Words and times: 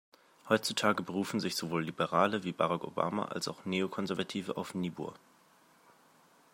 Heutzutage 0.49 1.03
berufen 1.03 1.39
sich 1.39 1.55
sowohl 1.55 1.83
Liberale 1.83 2.43
wie 2.43 2.53
Barack 2.53 2.85
Obama 2.85 3.25
als 3.25 3.47
auch 3.47 3.65
Neokonservative 3.65 4.57
auf 4.57 4.73
Niebuhr. 4.73 5.13